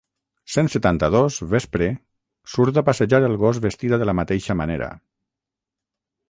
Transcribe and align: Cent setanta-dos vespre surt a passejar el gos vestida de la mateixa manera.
Cent 0.51 0.69
setanta-dos 0.75 1.35
vespre 1.51 1.89
surt 2.55 2.79
a 2.79 2.85
passejar 2.87 3.21
el 3.29 3.37
gos 3.45 3.61
vestida 3.67 4.01
de 4.05 4.09
la 4.13 4.17
mateixa 4.23 4.57
manera. 4.65 4.91